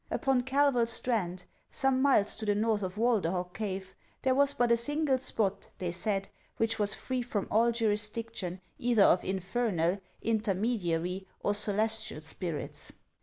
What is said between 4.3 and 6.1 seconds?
was but a single spot, they